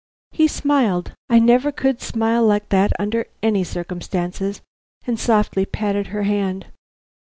[0.31, 4.61] He smiled I never could smile like that under any circumstances
[5.05, 6.65] and softly patted her hand.